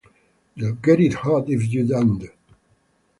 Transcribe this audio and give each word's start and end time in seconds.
You'll 0.55 0.73
get 0.77 0.99
it 0.99 1.13
hot, 1.13 1.47
if 1.47 1.71
you 1.71 1.85
don't. 1.87 2.25